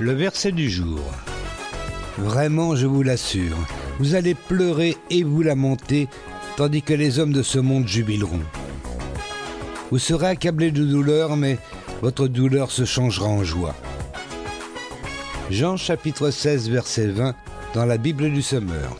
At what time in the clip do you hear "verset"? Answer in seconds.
0.12-0.52, 16.70-17.08